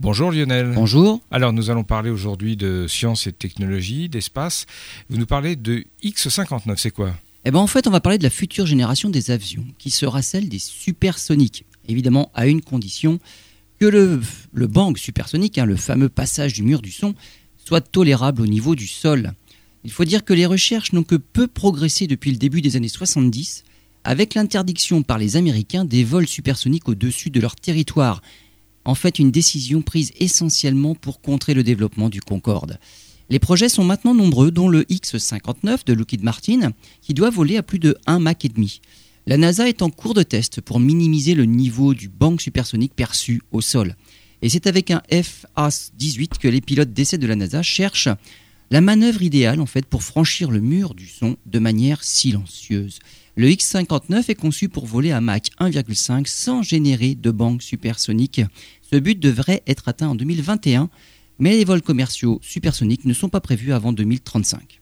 Bonjour 0.00 0.30
Lionel. 0.30 0.74
Bonjour. 0.76 1.20
Alors 1.32 1.52
nous 1.52 1.70
allons 1.70 1.82
parler 1.82 2.10
aujourd'hui 2.10 2.56
de 2.56 2.86
science 2.86 3.26
et 3.26 3.32
de 3.32 3.36
technologie, 3.36 4.08
d'espace. 4.08 4.66
Vous 5.10 5.16
nous 5.16 5.26
parlez 5.26 5.56
de 5.56 5.84
X59, 6.04 6.76
c'est 6.76 6.92
quoi? 6.92 7.16
Eh 7.44 7.50
bien 7.50 7.58
en 7.58 7.66
fait 7.66 7.88
on 7.88 7.90
va 7.90 7.98
parler 7.98 8.16
de 8.16 8.22
la 8.22 8.30
future 8.30 8.64
génération 8.64 9.10
des 9.10 9.32
avions, 9.32 9.64
qui 9.76 9.90
sera 9.90 10.22
celle 10.22 10.48
des 10.48 10.60
supersoniques. 10.60 11.64
Évidemment 11.88 12.30
à 12.34 12.46
une 12.46 12.62
condition 12.62 13.18
que 13.80 13.86
le, 13.86 14.20
le 14.52 14.66
bang 14.68 14.96
supersonique, 14.96 15.58
hein, 15.58 15.66
le 15.66 15.74
fameux 15.74 16.08
passage 16.08 16.52
du 16.52 16.62
mur 16.62 16.80
du 16.80 16.92
son, 16.92 17.16
soit 17.56 17.80
tolérable 17.80 18.42
au 18.42 18.46
niveau 18.46 18.76
du 18.76 18.86
sol. 18.86 19.32
Il 19.82 19.90
faut 19.90 20.04
dire 20.04 20.24
que 20.24 20.32
les 20.32 20.46
recherches 20.46 20.92
n'ont 20.92 21.02
que 21.02 21.16
peu 21.16 21.48
progressé 21.48 22.06
depuis 22.06 22.30
le 22.30 22.36
début 22.36 22.62
des 22.62 22.76
années 22.76 22.86
70, 22.86 23.64
avec 24.04 24.34
l'interdiction 24.34 25.02
par 25.02 25.18
les 25.18 25.36
Américains 25.36 25.84
des 25.84 26.04
vols 26.04 26.28
supersoniques 26.28 26.88
au-dessus 26.88 27.30
de 27.30 27.40
leur 27.40 27.56
territoire 27.56 28.22
en 28.88 28.94
fait 28.94 29.18
une 29.18 29.30
décision 29.30 29.82
prise 29.82 30.12
essentiellement 30.18 30.94
pour 30.94 31.20
contrer 31.20 31.52
le 31.52 31.62
développement 31.62 32.08
du 32.08 32.22
Concorde. 32.22 32.78
Les 33.28 33.38
projets 33.38 33.68
sont 33.68 33.84
maintenant 33.84 34.14
nombreux, 34.14 34.50
dont 34.50 34.70
le 34.70 34.90
X-59 34.90 35.84
de 35.84 35.92
Lockheed 35.92 36.22
Martin, 36.22 36.72
qui 37.02 37.12
doit 37.12 37.28
voler 37.28 37.58
à 37.58 37.62
plus 37.62 37.78
de 37.78 37.98
1 38.06 38.18
Mach 38.18 38.46
et 38.46 38.48
demi. 38.48 38.80
La 39.26 39.36
NASA 39.36 39.68
est 39.68 39.82
en 39.82 39.90
cours 39.90 40.14
de 40.14 40.22
test 40.22 40.62
pour 40.62 40.80
minimiser 40.80 41.34
le 41.34 41.44
niveau 41.44 41.92
du 41.92 42.08
bang 42.08 42.40
supersonique 42.40 42.94
perçu 42.96 43.42
au 43.52 43.60
sol. 43.60 43.94
Et 44.40 44.48
c'est 44.48 44.66
avec 44.66 44.90
un 44.90 45.02
FA-18 45.10 46.38
que 46.40 46.48
les 46.48 46.62
pilotes 46.62 46.94
d'essai 46.94 47.18
de 47.18 47.26
la 47.26 47.36
NASA 47.36 47.62
cherchent 47.62 48.08
la 48.70 48.80
manœuvre 48.80 49.22
idéale 49.22 49.60
en 49.60 49.66
fait 49.66 49.86
pour 49.86 50.02
franchir 50.02 50.50
le 50.50 50.60
mur 50.60 50.94
du 50.94 51.06
son 51.06 51.36
de 51.46 51.58
manière 51.58 52.04
silencieuse. 52.04 52.98
Le 53.36 53.48
X-59 53.50 54.30
est 54.30 54.34
conçu 54.34 54.68
pour 54.68 54.86
voler 54.86 55.12
à 55.12 55.20
Mach 55.20 55.50
1,5 55.60 56.26
sans 56.26 56.62
générer 56.62 57.14
de 57.14 57.30
bang 57.30 57.60
supersonique. 57.60 58.40
Ce 58.90 58.96
but 58.96 59.18
devrait 59.18 59.62
être 59.66 59.88
atteint 59.88 60.08
en 60.08 60.14
2021, 60.14 60.90
mais 61.38 61.56
les 61.56 61.64
vols 61.64 61.82
commerciaux 61.82 62.40
supersoniques 62.42 63.04
ne 63.04 63.14
sont 63.14 63.28
pas 63.28 63.40
prévus 63.40 63.72
avant 63.72 63.92
2035. 63.92 64.80